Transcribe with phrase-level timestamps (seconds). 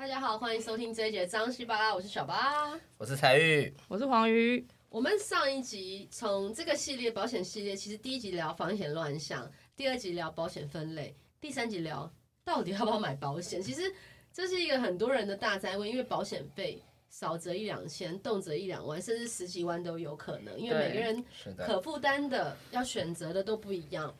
[0.00, 4.66] 大家好，欢迎收听这一节张西巴拉，我是小巴，我是彩玉，我是黄鱼。
[4.88, 12.10] 我们上一集从这个系列保险系列，其实第一集聊防险乱象，第二集聊保险分类，第三集聊
[12.42, 13.60] 到底要不要买保险。
[13.60, 13.94] 其实
[14.32, 21.22] 这是一个很多人的大灾问，因为保险费少则一两千，动辄一两万，甚至十几万都有可能，因为每个人
[21.58, 24.16] 可负担的要选择的都不一样。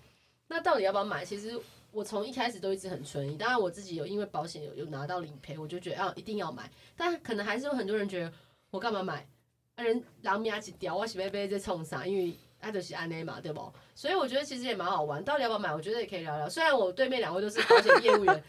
[0.47, 1.24] 那到底要不要买？
[1.24, 1.59] 其实。
[1.93, 8.33] 我从一开始都一直很存疑，当然我自己有因为保险有有拿到理赔，我就觉得啊一定要买，但可能还是有很多人觉得
[8.71, 9.27] 我干嘛买？
[9.75, 12.07] 啊、人狼命一条，我是要买在冲啥？
[12.07, 13.73] 因为爱就是安内嘛，对不？
[13.95, 15.75] 所以我觉得其实也蛮好玩，到底要不要买？
[15.75, 16.49] 我觉得也可以聊聊。
[16.49, 18.45] 虽然我对面两位都是保险业务员，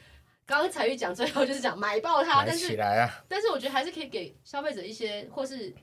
[0.45, 2.75] 刚刚彩玉讲最后就是讲买爆它，但是
[3.27, 5.73] 但是我觉得还是可以给消费者一些，或是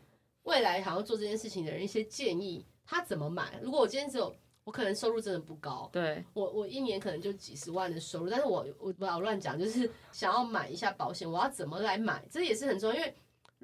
[0.43, 3.59] 未来想要做这件事情的人一些建议，他怎么买？
[3.63, 4.35] 如果我今天只有。
[4.69, 12.23] 我可能收入真的不高，对，我我一年可能就几十万的收入，但是我我不要乱讲，就是想要买一下保险，我要怎么来买？
[12.31, 13.15] 这也是很重要，因为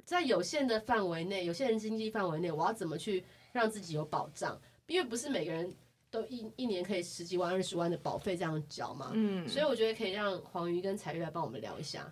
[0.07, 4.59] 在有限的范围内，有限的经济范围内，我要怎么去让自己有保障？
[4.87, 5.71] 因为不是每个人
[6.11, 12.11] 都一一年可以十几万、二十万的保费这样缴嘛，嗯，所以我觉得可以让黄鱼跟彩玉来帮我们聊一下。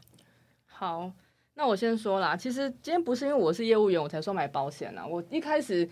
[0.66, 1.10] 好，
[1.54, 5.88] 那我先说啦，其实今天不是因为我是业务员我才说买保险啦，我一开始。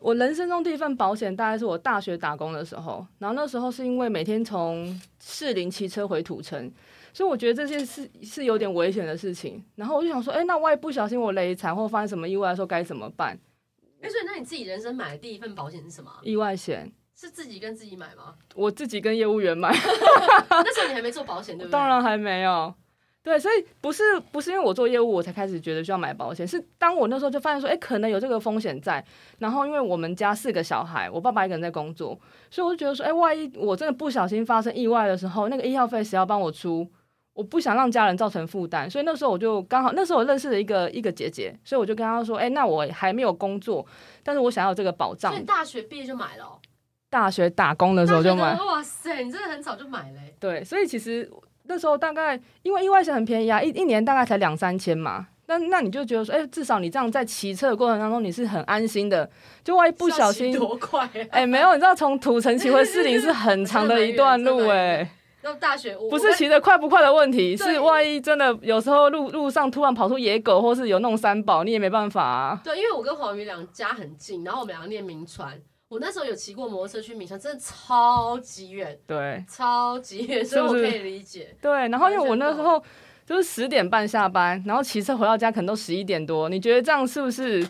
[0.00, 6.72] 我人生中第一份保险大概是我大学打工的时候，然后那时候是因为每天从士林骑车回土城，
[7.12, 9.62] 所以我觉得这件事是有点危险的事情。
[9.76, 13.38] 然后我就想说，哎，那万一不小心我累惨或发生什么意外的时候该怎么办？
[14.00, 16.10] 哎，所以那你自己人生买的第一份保险是什么？
[16.22, 16.90] 意外险。
[17.14, 18.34] 是自己跟自己买吗？
[18.54, 19.70] 我自己跟业务员买。
[20.48, 21.72] 那时候你还没做保险对不对？
[21.72, 22.72] 当然还没有。
[23.22, 29.04] 对，所以不是不是因为我做业务我才开始觉得需要买保险，是当我那时候就发现说，哎，可能有这个风险在。
[29.38, 32.18] 然后因为我们家四个小孩，我爸爸一个人在工作，
[32.50, 36.90] 所以我就觉得说，哎，万一我真的不小心发生意外的时候，那个医药费谁要帮我出？
[37.34, 43.86] 我不想让家人造成负担，所以那时候我就刚好那时候我认识了一个一个姐姐，所以我就跟她说，哎，那我还没有工作，
[44.22, 45.30] 但是我想要这个保障。
[45.30, 46.58] 所以大学毕业就买了哦？
[47.10, 48.58] 大学打工的时候就买。
[48.58, 50.20] 哇塞，你真的很早就买了。
[50.40, 51.30] 对，所以其实。
[51.70, 55.28] 那时候大概因为意外险很便宜啊，一一年大概才两三千嘛。
[55.46, 59.28] 那那你就觉得说，哎、欸，至少你这样在骑车的过程当中你是很安心的。
[59.62, 61.10] 就万一不小心，多快、啊？
[61.30, 65.10] 哎、欸，没有，你知道从土城骑回士林是很长的一段路 哎、欸。
[65.42, 72.60] 那大学不是骑得快不快的问题，是万一真的有时候路路上突然跑出野狗，或是有那种三宝，你也没办法啊。
[72.62, 75.58] 对，因为我跟黄宇两家很近，然后我们两个念名传。
[75.90, 81.52] 我那时候有骑过摩托车去铭传，真的超级远，对，超级远，所以我可以理解。
[81.60, 82.80] 对，然后因为我那时候
[83.26, 86.48] 就是十点半下班，然后骑车回到家可能都十一点多。
[86.48, 87.68] 你觉得这样是不是？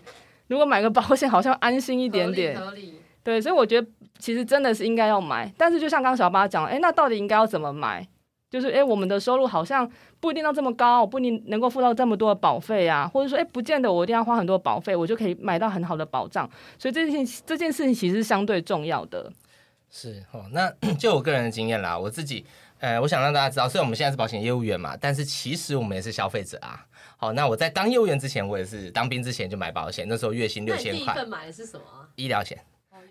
[0.48, 2.60] 如果买个保险，好像安心一点点。
[2.60, 3.00] 合理。
[3.24, 3.88] 对，所以我觉得
[4.18, 8.06] 其实真的是应该要买，但是就像刚刚小八讲，哎，那到底应该要怎么买？
[8.50, 9.88] 就是哎，我们的收入好像
[10.18, 16.50] 不一定到这么高，不一定能够付到这么多的保费啊，或者说哎，不见得我一定要花很多保费，我就可以买到很好的保障。
[16.76, 19.32] 所以这件这件事情其实是相对重要的。
[19.88, 22.44] 是哦，那 就我个人的经验啦，我自己
[22.80, 26.84] 呃，我想让大家知道，虽然我们现在是保险业务员嘛，但是其实我们也是消费者啊。
[27.16, 31.14] 好，那我在当业务员之前，我也是当兵之前就买保险，那时候月薪六千块。
[31.14, 31.84] 第一份买的是什么？
[32.16, 32.58] 医疗险。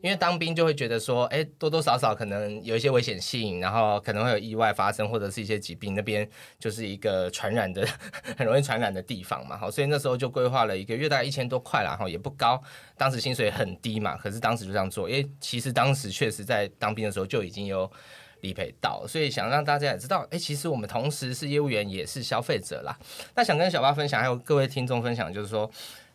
[0.02, 6.28] 因为当兵就会觉得说，哎，多多少少可能有一些危险性，然后可能会有意外发生，或者是一些疾病，那边
[6.58, 7.86] 就是一个传染的
[8.38, 9.58] 很容易传染的地方嘛。
[9.58, 12.62] 好，所以那时候就规划了一个月大概一千多块啦，然后也不高，
[12.98, 17.92] 当时薪水很低嘛，可是当时就这样做，因为其实当时确实在当兵的时候就已经有
[18.40, 22.98] 理赔到，所以想让大家也知道，哎，其实我们同时是业务员，也是消费者啦。
[23.36, 25.70] 那想跟小巴分享，还有各位听众分享，就是说。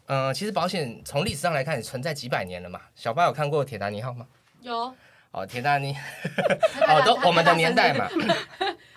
[0.07, 2.81] 嗯、呃，其实保险从历史上来看，也存在几百年了嘛。
[2.95, 4.27] 小巴有看过铁达尼号吗？
[4.61, 4.95] 有。
[5.31, 5.97] 哦，铁达尼，
[6.87, 8.09] 哦，都我们的年代嘛。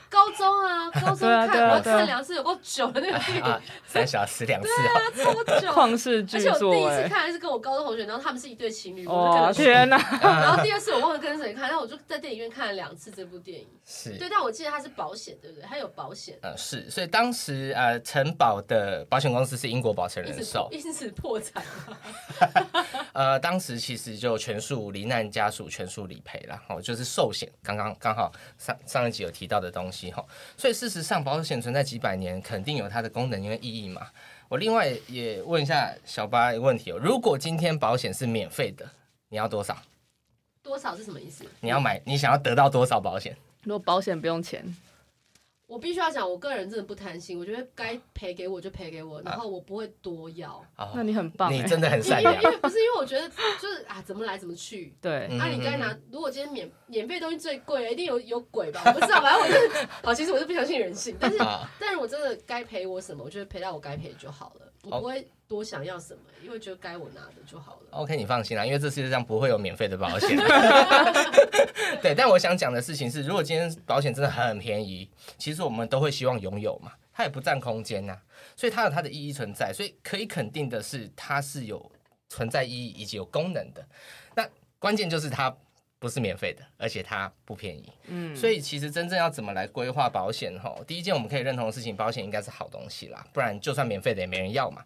[0.09, 5.68] 高中 啊，高中看我看两次有够久的那个电影，三小时两次啊，超久。
[5.78, 6.51] 旷世巨作。
[6.51, 9.06] 而且我第一次看还是跟我高中同学，然后他们是一对情侣。
[9.06, 9.97] 哦天哪！
[10.22, 13.68] 然后第二次我忘了跟谁看，然后我就在电影院看了两次这部电影。
[13.86, 14.18] 是。
[14.18, 15.68] 对，但我记得它是保险，对不对？
[15.68, 16.38] 它有保险。
[16.42, 16.89] 嗯，是。
[16.89, 21.63] 所以当时呃，承保的保险公司是英国保诚人寿，因此破产。
[23.13, 34.08] 呃，当时其实就全数罹难家属全数理赔了，哦，就是寿险，刚刚刚好上上一集有提到的东西哈，所以事实上保险存在几百年，肯定有它的功能因为意义嘛。
[34.50, 38.90] 我另外也问一下小巴一个问题哦，如果今天保险是免费的，
[39.30, 39.78] 你要多少？
[40.64, 41.44] 多少是什么意思？
[41.60, 43.36] 你要买，你想要得到多少保险？
[43.64, 44.64] 如果保险不用钱，
[45.68, 50.64] 我必须要讲，我个人真的不贪心，我觉得该赔给我就赔给我，然后我不会多要。
[50.78, 52.34] 哦、那你很棒，你真的很善良。
[52.34, 54.96] 因为因为不是因为我觉得就是啊，怎么来怎么去。
[55.02, 55.25] 对。
[55.38, 58.81] 啊，你该拿，如果今天免免费东西最贵，一定有有鬼吧？
[58.86, 61.38] 我不知道，反正我就是，好，其实我是不相信人性，但是，
[61.78, 67.88] 但是我真的该赔我什么，我觉得赔到我该赔就好了，我不会多想要什么，因为觉得该我拿的就好了。
[67.92, 70.38] OK，你放心啦，因为这世界上不会有免费的保险。
[72.02, 78.21] 对，但我想讲的事情是，如果今天保险真的很便宜，其实我们都会希望拥有嘛，它也不占空间呐、啊，
[78.56, 81.92] 所以它有它的意义存在，所以可以肯定的是，它是有
[82.30, 83.88] 存在意义以及有功能的。
[84.36, 84.48] 那
[84.80, 85.56] 关键就是它
[86.00, 87.92] 不是免费的，而且它不便宜。
[88.07, 94.83] 嗯，所以其实真正要怎么来规划保险吼，第一件我们可以认同的事情，保险应该是好东西啦，不然就算免费的也没人要嘛。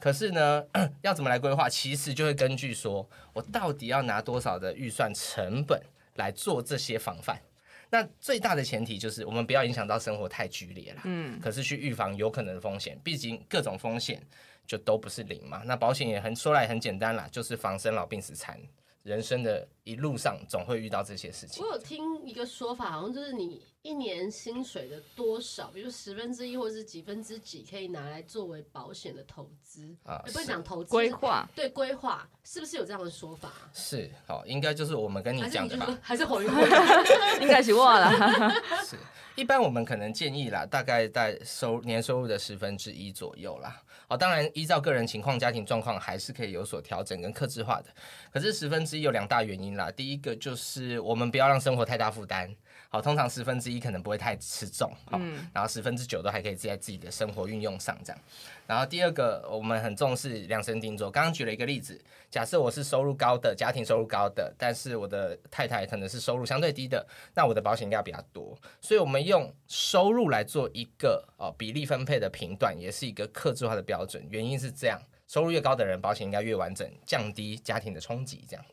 [0.00, 0.64] 可是呢，
[1.02, 5.80] 要怎么来规划，其实就会根据说我到底要拿多少的预算成本。
[6.18, 7.40] 来做这些防范，
[7.90, 11.02] 那最大的前提就是我们不要影响到生活太剧烈了。
[11.04, 14.22] 嗯，可是去预防有可能的风险，毕竟各种风险
[14.66, 15.62] 就都不是零嘛。
[15.64, 18.60] 那保险也很说来很简单啦，就是防生老病死残。
[19.04, 21.64] 人生的一路上总会遇到这些事情。
[21.64, 30.20] 我有听一个说法，好像就是你一年薪水的多少，比如十分之一或者是几分之几，可以拿来作为保险的投资啊。
[30.26, 33.50] 不是讲投资规划，对规划是不是有这样的说法？
[33.72, 35.98] 是，好，应该就是我们跟你讲的吧？
[36.02, 36.50] 还是黄云？
[37.40, 38.52] 应该是忘了。
[38.84, 38.98] 是，
[39.36, 43.82] 一般我们可能建议啦，大概在收年收入的十分之一左右啦。
[44.08, 47.86] 哦，当然依照个人情况、家庭状况，还是可以有所调整跟客制化的。
[48.30, 52.54] 可是十分之一有两大原因啦，第一个就是我们不要让生活太大负担。
[52.90, 55.18] 好，通常十分之一可能不会太吃重，好，
[55.52, 58.18] 然后十分之九都还可以在自己的生活运用上这样。
[58.66, 61.10] 然后第二个，我们很重视量身定做。
[61.10, 68.56] 刚刚举了一个例子，假设我是收入高的家庭，收入高的，但是我的太太可能是收入相对低的，那我的保险应该比较多。
[68.80, 74.26] 所以我们用收入来做一个哦比例分配的评断，也是一个克制化的标准。
[74.30, 78.64] 原因是这样，收入越高的人，保险应该越完整，降低家庭的冲击，这样。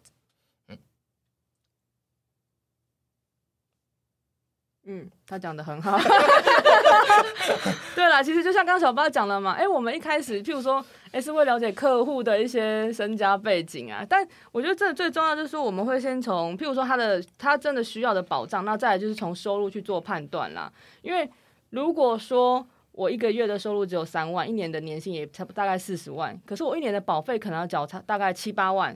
[4.87, 5.97] 嗯，他讲得很好。
[7.95, 14.05] 对啦，其实就像刚小八讲了嘛，哎、我们一开始，譬如说，哎、是会了解客户的一些身家背景啊。
[14.07, 20.71] 但我觉得这最重要就是说，我们会先从譬如说他的他真的需要的保障，那再来就是从收入去做判断啦。
[21.01, 21.27] 因为
[21.71, 28.95] 如果说我一个月的收入只有三万，一年的年薪也差不大概四十万，可是我一年的保费可能要缴差大概七八万。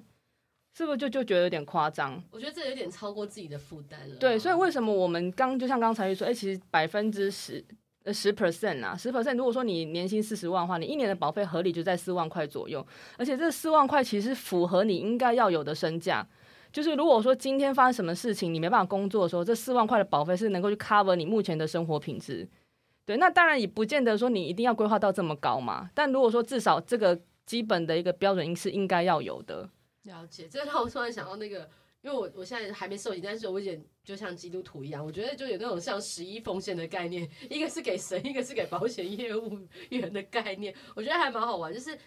[0.74, 2.22] 是不是就就觉得有点夸张？
[2.32, 4.16] 我觉得这有点超过自己的负担了。
[4.16, 7.64] 对，所以为什么我们刚就像刚才说，哎、欸，其实百分之十
[8.04, 12.86] 呃十 percent 啊，十 percent，如果说你年薪四十万的话，你一年的保费合理就在四万块左右，
[13.18, 16.26] 而且这四万块其实符合你应该要有的身价。
[16.72, 22.48] 就是如果说今天发生什么事情，你没办法工作的时候，这四万块的保费是能够去 cover 你目前的生活品质。
[23.06, 29.68] 对，那当然也不见得说你一定要规划到这么高嘛，但如果说至少这个基本的一个标准应是应该要有的。
[30.04, 31.70] 了解，这让我突然想到那个，
[32.02, 39.60] 因为我我现在还没受洗，但是我有点就像基督徒一样，我觉得就有那种像十一奉献的概念，一个是给神，一个是给保险业务
[39.90, 41.74] 员的概念，我觉得还蛮好玩。
[41.74, 41.98] 就是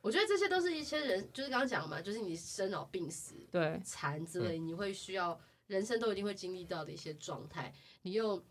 [0.00, 8.42] 我觉得这些都是一些人，就是刚刚讲嘛，就是你生老病死、对残之类，你会需要人生都一定会经历到的一些状态，你用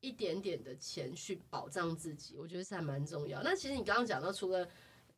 [0.00, 3.42] 一点点的钱去保障自己，我觉得是还蛮重要。
[3.42, 4.68] 那其实你刚刚讲到，除了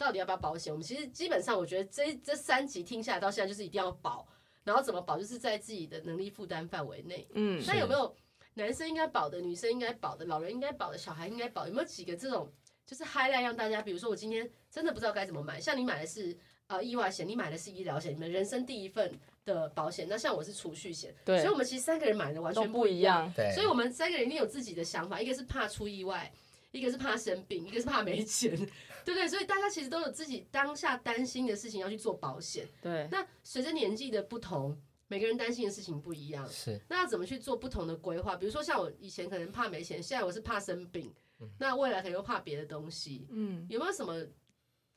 [0.01, 0.73] 到底要不要保险？
[0.73, 4.27] 我们其实基本上，我觉得这这三集听下来到现在，就是一定要保，
[4.65, 7.29] 然后怎么保，就是在自己的能力负担范围内。
[7.35, 8.17] 嗯，那有没有
[8.55, 11.67] 男生应该保的，女生应该保的，老人应该保的，小孩应该保？
[11.67, 12.51] 有没有几个这种
[12.87, 13.83] 就是 highlight 让大家？
[13.83, 16.35] 比如说我今天真的不知道该怎么买，像你买的是
[16.69, 19.13] 呃意外险，你买的是医疗险，你们人生第一份
[19.45, 20.07] 的保险。
[20.09, 23.31] 那像我是储蓄险，对，所以我们其实三个人买的完全不一样。
[23.37, 26.33] 对，所以我们三个人一定有自己的想法，一个是怕出意外，
[26.73, 28.57] 一个是怕生病，一个是怕没钱。
[29.03, 32.69] 对不对，所以大家其实都有自己当下担心的事情要去做保险。
[32.83, 36.47] 对，那随着年纪的不同，每个人担心的事情不一样。
[36.49, 38.37] 是，那要怎么去做不同的规划？
[38.37, 43.27] 比如说像我以前可能怕没钱，现在我是怕生病，嗯、那未来可能又怕别的东西。
[43.31, 44.23] 嗯，有没有什么？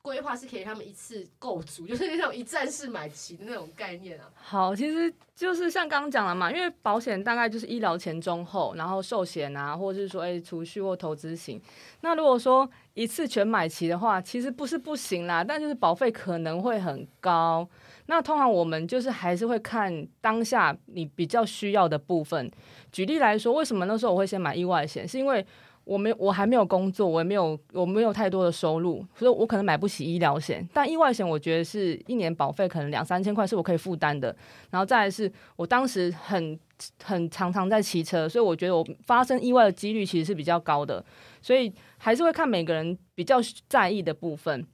[0.03, 4.29] 规划是可以他们一次购足，就是那种一站式买齐的那种概念啊。
[4.35, 11.59] 好，其实就是像刚刚讲了嘛，因为保险大概就是医疗前中后，然后寿险啊，或者是说哎储蓄或投资型。
[12.01, 17.65] 那如果说一次全买齐的话，其实不是不行啦，但就是保费可能会很高。
[18.07, 22.51] 那通常我们就是还是会看当下你比较需要的部分。
[22.91, 25.07] 举例来说，为什么那时候我会先买意外险？
[25.07, 25.45] 是因为
[25.85, 30.65] 我没，我还没有工作，我也没有，我没有太多的收入，所以我可能买不起医疗险。
[30.73, 34.33] 但意外险，我觉得是一年保费可能两三千块是我可以负担的。
[34.69, 36.57] 然后再来是我当时很
[37.03, 41.03] 很常常在骑车，所以我觉得我发生意外的几率其实是比较高的，
[41.41, 44.65] 所以还是会看每个人比较在意的部分。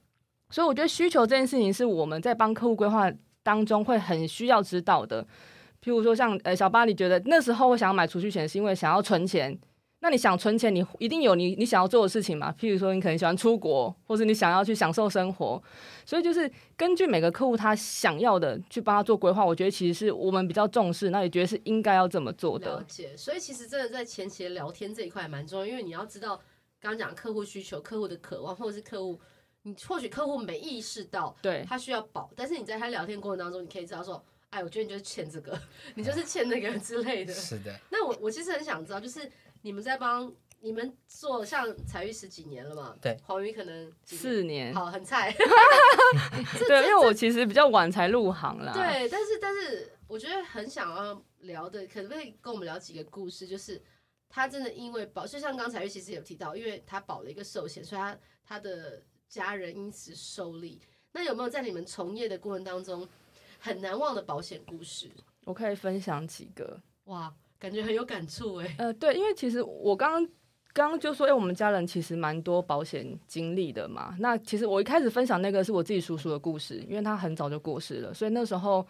[0.50, 3.12] 所以我觉得需求这件事情是我们在帮客户规划
[3.42, 5.22] 当中会很需要知道的。
[5.82, 9.58] 譬如说像呃小巴，你觉得那时候我想要买储蓄险是因为想要存钱。
[10.02, 12.50] 那你想存钱，你一定有你你想要做的事情嘛？
[12.58, 15.62] 譬如说，你可能喜欢出国，或者你想要去享受生活，
[16.06, 19.44] 所以就是根据每个客户他想要的去帮他做规划。
[19.44, 22.76] 我觉得其实是我们比较重视，那也觉得是应该要这么做的。
[22.76, 26.34] 了解，所以其实真的在前期的聊天这一块蛮重要，因为你要知道
[26.80, 29.20] 刚刚讲客户需求、客户的渴望，或者是客户
[29.64, 35.60] 你或许客户没意识到对他需要保，但是你在他聊天过程当中，你可以知道说，哎，我觉得你就是欠这个，
[35.94, 37.34] 你就是欠那个之类的。
[37.34, 37.78] 是的。
[37.90, 39.30] 那我我其实很想知道，就是。
[39.62, 42.94] 你们在帮你们做像彩玉十几年了嘛？
[43.00, 45.32] 对，黄鱼可能四年，好，很菜。
[46.68, 48.72] 对，因为我其实比较晚才入行啦。
[48.72, 53.46] 对，但是但是我觉得很想要聊的，可不可以跟我们聊几个故事？
[53.46, 53.80] 就是
[54.28, 60.80] 他真的因为保，就像刚才玉其实有提到，因为他保了一个寿险，所以他他的家人因此受利。
[61.12, 63.08] 那有没有在你们从业的过程当中
[63.58, 65.10] 很难忘的保险故事？
[65.44, 66.78] 我可以分享几个。
[67.04, 67.34] 哇。
[67.60, 68.74] 感觉很有感触哎。
[68.78, 70.26] 呃，对，因为其实我刚刚
[70.72, 74.16] 刚刚就说，哎，我们家人其实蛮多保险经历的嘛。
[74.18, 78.86] 那其实我一开始分享那个是我自己叔叔的故事，因为他很早就过世了，所以那时候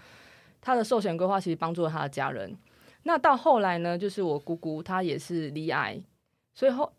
[0.61, 2.57] 他的寿险规划其实帮助了他的家人。
[3.03, 6.01] 那到后来呢，就是我姑姑她也是离癌，
[6.55, 6.93] 所以后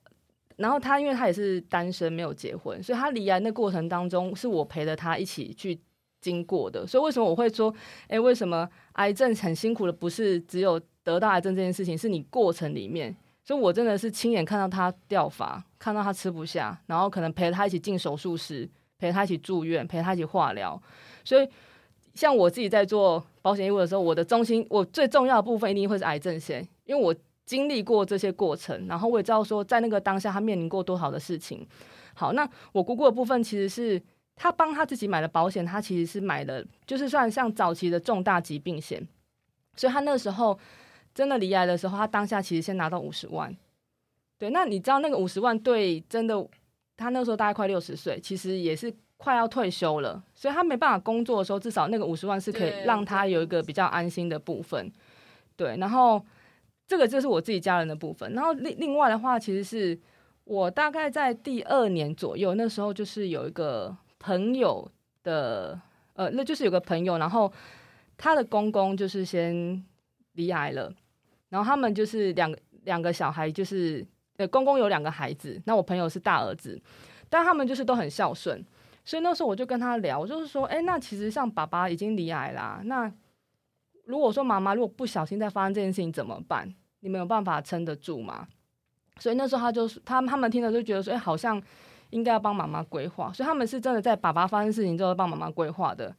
[0.58, 5.80] 然后他因为他也是单身没有结婚，所以他离癌那过程当中是我陪着他一起去
[6.22, 6.88] 经过的。
[6.88, 7.74] 所以为什么我会说，
[8.08, 20.82] 哎，为什么癌症很辛苦的不是只有得到癌症这件事情是你过程里面，所以我真的是亲眼看到他掉发，看到他吃不下，然后可能陪他一起进手术室，陪他一起住院，陪他一起化疗。
[21.24, 21.50] 所以
[22.14, 31.68] 像我自己在做保险业务的时候，我的中心，我最重要的部分一定会是癌症险，因为我经历过这些过程，然后我也知道说在那个当下他面临过多少的事情。
[32.14, 34.02] 好，那我姑姑的部分其实是
[34.42, 39.06] 他帮他自己买的保险，他其实是买的，就是算像早期的重大疾病险，
[39.76, 40.58] 所以他那时候。
[41.14, 43.54] 真的离癌的时候，他当下其实先拿到五十万，
[44.40, 44.50] 对。
[44.52, 46.48] 那你知道那个五十万对真的，
[46.96, 54.90] 他那时候大概快六十岁，其实也是快要退休了，所以他没办法工作的时候，至少那个五十万是可以让他有一个比较安心的部分，
[55.58, 56.26] 对，然后
[56.88, 60.00] 这个就是我自己家人的部分，然后另另外的话，其实是
[60.46, 64.90] 我大概在第二年左右，那时候就是有一个朋友
[65.24, 65.82] 的，
[66.14, 67.52] 呃，那就是有个朋友，然后
[68.16, 69.84] 他的公公就是先
[70.34, 70.94] 罹癌了。
[71.50, 74.06] 然后他们就是两个两个小孩，就是
[74.38, 76.80] 呃公公有两个孩子，那我朋友是大儿子，
[77.30, 78.64] 但他们就是都很孝顺，
[79.04, 83.12] 所以那时候我就跟他聊，就是说，哎，那其实像爸爸已经罹癌啦，那
[84.06, 86.74] 如果说妈妈如果不小心再发生这件事情怎么办？
[87.02, 88.48] 你们有办法撑得住吗？
[89.18, 91.62] 所以那时候他就是他他们听了就觉得说，哎，好像
[92.12, 96.16] 应该要帮妈妈规划，所以他们是真的在爸爸发生事情之后帮妈妈规划的，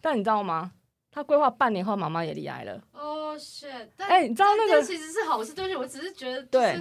[0.00, 0.72] 但你知道吗？
[1.12, 2.78] 他规划半年后，妈妈也离癌了。
[2.92, 3.88] 哦，shit！
[3.96, 6.78] 哎，你知道那个其实是好事，对不起，我只是觉得对，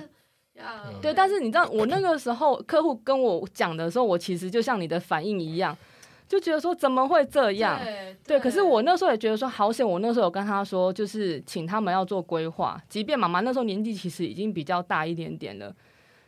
[1.01, 5.77] 对，但是你知道，我那个时候客户跟我讲的时候，我其实就像你的反应一样，
[6.27, 7.79] 就觉得说怎么会这样？
[8.25, 15.73] 对，可是我那时候也觉得说好险，我那时候有跟他说，就是请他们要做规划，即便妈妈那时候年纪其实已经比较大一点点了，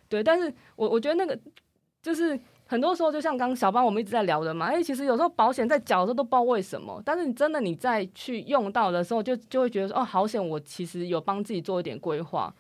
[0.07, 1.38] 对，但是我我觉得那个
[2.07, 2.39] 就是。
[2.69, 12.53] 很多时候，就像刚小班我们一直在聊的嘛，哎、其实有时候保险在缴的时候都不知道为什么，但是你真的你再去用到的时候就，就会觉得说，哦，好险，我其实有帮自己做一点规划。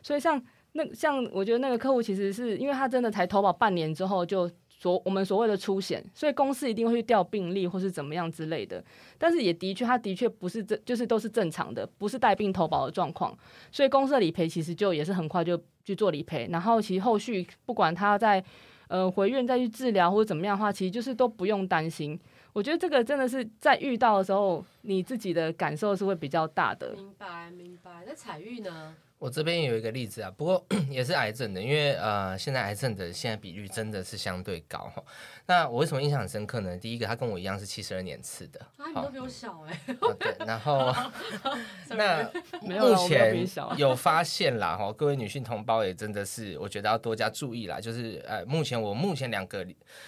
[0.00, 0.40] 所以像
[0.74, 8.80] 那像我觉得那个客户其实是因为他真的才投保半年之后就所我们所谓的出险，所以公司一定会去调病历或是怎么样之类的。
[9.18, 13.36] 但是也的确，他的确不是正就是都是正常的，不是带病投保的状况，
[13.72, 18.44] 所以公司的理赔其实就也是很快就去做理赔，然后其实后续不管他在。
[18.88, 22.18] 呃，回院再去治疗或者怎么样的话，其实就是都不用担心。
[22.52, 26.92] 我觉得这个真的是在遇到的时候，你自己的感受是会比较大的。
[26.94, 28.04] 明白，明白。
[28.06, 28.96] 那彩玉呢？
[29.18, 35.02] 我这边有一个例子啊，不过 也是癌症的，因为呃，现在癌症的现在比率真的是相对高哈。
[35.46, 36.76] 那我为什么印象很深刻呢？
[36.76, 40.14] 第一个，他跟我一样是七十二年次的，啊，你都比我小哎、欸哦。
[40.20, 40.94] 对，然后
[41.90, 42.30] 那
[42.62, 43.44] 目前
[43.76, 47.80] 有发现啦哈，各位女性同胞也真的是，我觉得要多加注意啦。
[47.80, 49.66] 就是呃，目前我目前两个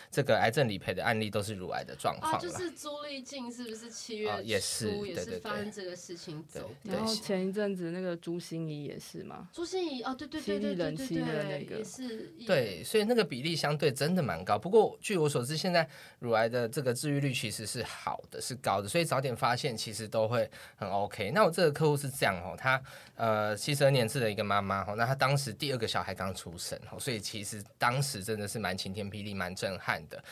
[0.09, 6.71] 这个癌症理赔的案例都是乳癌的状况、啊、就是朱丽静是不是七月初也是也是发生这个事情走？
[6.85, 9.00] 然后前一阵子那个朱心怡也。
[9.00, 9.49] 是吗？
[9.52, 14.59] 朱心怡哦，对对对对对对对，那个也是对，所以那个比例相对真的蛮高。
[14.59, 15.88] 不过据我所知，现在
[16.19, 21.30] 乳癌的这个治愈率其实是好的，是高的，所以早点发现其实都会很 OK。
[21.30, 22.83] 那我这个客户是这样哦，哦，她
[23.14, 30.23] 呃七十二年次的一个妈妈，哦，那她当时第二个小孩刚出生，哦，所以其实当时真的是蛮晴天霹雳，蛮震撼的。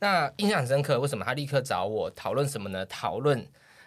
[0.00, 2.86] 那印象很深刻，为什么他立刻找我讨论什么呢？
[2.86, 3.46] 讨论。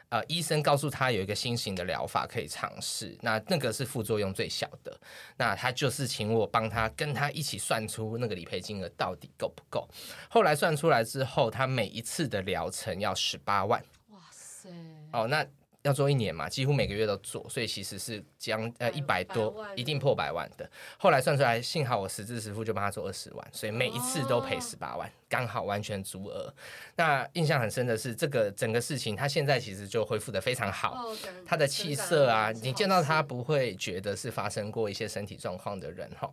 [0.10, 5.00] 呃，医生告诉他有一个新型的疗法可以尝试，那那个是副作用最小的。
[5.38, 9.88] 那他就是请我帮他跟他一起算出那个理赔金额到底够不够。
[10.30, 13.84] 后来算出来之后，他每一次的疗程要十八万。
[14.10, 14.70] 哇塞！
[15.12, 15.46] 哦，那。
[15.84, 20.70] 要做一年嘛，几乎每个月都做，所以其实是将呃一百多，一定破百万的。
[20.98, 26.54] 后来算出来，幸好我实支实付就帮他做二十万，所以每一次都赔十八万，刚、哦、好完全足额。
[26.96, 36.32] 那印象很深的是，这个整个事情他现在其实就恢复的非常好，哦、他的气色啊，你见到他不会觉得是发生过一些身体状况的人哈。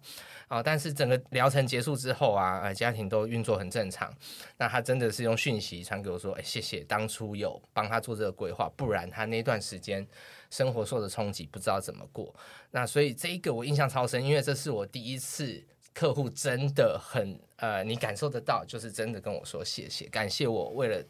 [0.49, 4.15] 啊，但是整个疗程结束之后啊，呃，家庭都运作很正常。
[4.59, 10.07] 那他真的是用讯息传给我说，哎，谢谢当初有帮他做这个规划，不然他那段时间
[10.51, 12.33] 生活受的冲击不知道怎么过。
[12.71, 15.63] 那所以这一个我印象超深，因为这是我第一次
[15.95, 21.03] 客户真的很呃，你感受得到，就是真的跟我说谢谢，感谢我为了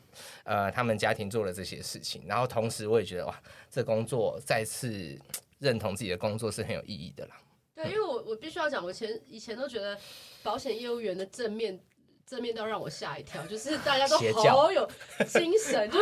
[0.45, 2.23] 呃他们家庭做了这些事情。
[2.27, 5.19] 然后同时我也觉得哇，这工作再次
[5.59, 7.41] 认同自己的工作是很有意义的啦。
[7.75, 9.99] 对，因为我我必须要讲，我以前以前都觉得
[10.43, 11.81] 保险业务员的正面
[12.27, 14.87] 正面到让我吓一跳，就是大家都好有
[15.27, 15.99] 精神，就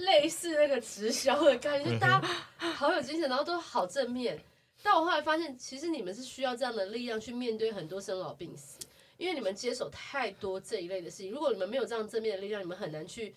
[0.00, 4.38] 类似那个直销的概念，就大家好有精神，然后都好正面。
[4.82, 8.78] 但我后来发现，其实你们是需要这样的力量去面对很多生老病死，
[9.16, 11.30] 因为你们接手太多这一类的事情。
[11.32, 13.34] 如果你们没有这样正面的力量，你们很难去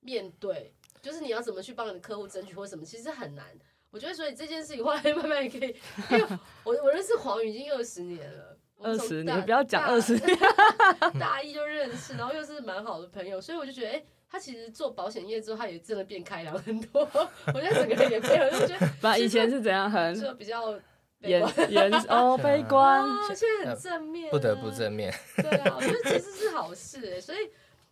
[0.00, 3.46] 面对，就是你要怎么去帮你的客户争取或什么，其实很难。
[3.90, 5.74] 我觉得，所以这件事情后来慢慢也可以，
[6.10, 6.26] 因为
[6.64, 10.38] 我我认识黄宇已经二十年了，二十年不要讲二十年，
[11.18, 14.06] 大一就认识，然后又是蛮好的朋友，所以我就觉得，哎、欸，
[14.36, 17.08] 他其实做保险业之后，他也真的变开朗很多。
[17.46, 20.78] 我觉得整个人也变了，就觉得，把以前是怎样很就比较
[21.20, 23.02] 严严哦 悲观，
[23.34, 25.10] 现在很正面，不得不正面。
[25.36, 27.50] 对啊，我觉得其实是好事哎，所以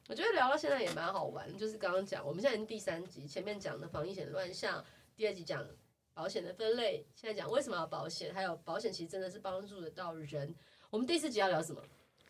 [0.08, 4.84] 我觉得聊到现在也蛮好玩，就是刚刚讲，我们现在已经第三集，前面讲的防疫险乱象，
[5.16, 5.66] 第二集讲。
[6.16, 10.54] 保险的分类，现在讲为什么要保险，还有保险其实真的是帮助得到人。
[10.88, 11.83] 我们第四集要聊什么？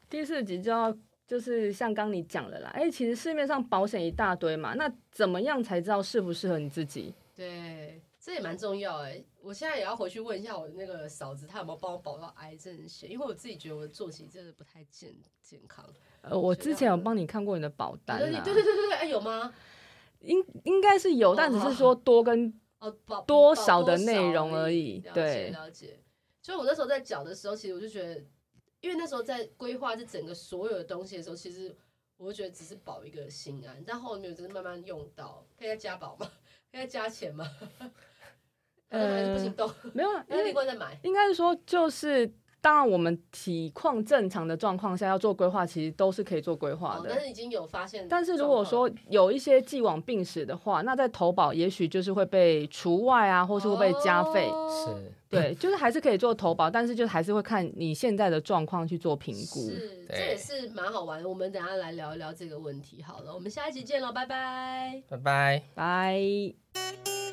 [0.08, 0.90] 第四集就要
[1.26, 7.14] 就是像刚你讲的啦，哎、欸，其实市面上保险一大堆嘛，那怎么样才知道适不适合你自己？
[7.34, 9.24] 对，这也蛮重要哎。
[9.40, 13.10] 我现在也要回去问一下我那个嫂子，她有没有帮我保到癌症险？
[13.10, 15.84] 因为我自己觉得我的作息真的不太健健康。
[16.22, 19.52] 呃，我之前有帮你看过你的保单，对对对对对，哎、欸，有吗？
[20.20, 23.20] 应应该是有，但只是说多跟哦保。
[23.22, 26.00] 多少的内容而已，对，了解。
[26.40, 28.24] 所以我那时候在缴的时候，其实我就觉得，
[28.84, 31.74] 因为那时候在规划这整个所有的东西的时候，其实
[32.18, 33.82] 我就觉得只是保一个心安。
[33.86, 36.30] 但后面就是慢慢用到，可以再加保吗？
[36.70, 37.46] 可以再加钱吗？
[38.90, 40.98] 呃，还是不行动，没有， 因为另外再买。
[41.02, 42.30] 应该是说就是。
[42.60, 47.10] 当然，我们体况正常的状况下要做规划，其实都是可以做规划的。
[47.10, 54.48] 但是已经有发现，但是如果说有一些既往病史的话，那在投保也许就是会被除外啊，或是会被加费。
[54.70, 59.68] 是，对， 就是还是可以做投保，但是就还是会看你现在的状况去做评估。
[59.68, 61.28] 是，这也是蛮好玩的。
[61.28, 67.23] 我们等下来聊一聊这个问题好了，我们下一集见喽，拜拜，拜拜，拜。